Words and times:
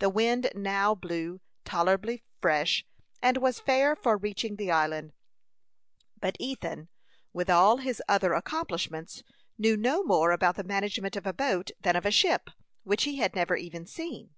The 0.00 0.10
wind 0.10 0.50
now 0.56 0.92
blew 0.92 1.40
tolerably 1.64 2.24
fresh, 2.40 2.84
and 3.22 3.36
was 3.36 3.60
fair 3.60 3.94
for 3.94 4.16
reaching 4.16 4.56
the 4.56 4.72
island; 4.72 5.12
but 6.20 6.34
Ethan, 6.40 6.88
with 7.32 7.48
all 7.48 7.76
his 7.76 8.02
other 8.08 8.32
accomplishments, 8.34 9.22
knew 9.58 9.76
no 9.76 10.02
more 10.02 10.32
about 10.32 10.56
the 10.56 10.64
management 10.64 11.14
of 11.14 11.26
a 11.28 11.32
boat 11.32 11.70
than 11.80 11.94
of 11.94 12.04
a 12.04 12.10
ship, 12.10 12.50
which 12.82 13.04
he 13.04 13.18
had 13.18 13.36
never 13.36 13.54
even 13.54 13.86
seen. 13.86 14.30